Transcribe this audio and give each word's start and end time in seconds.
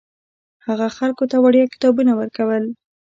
هغه 0.67 0.87
خلکو 0.97 1.23
ته 1.31 1.37
وړیا 1.39 1.65
کتابونه 1.73 2.11
ورکول. 2.19 2.63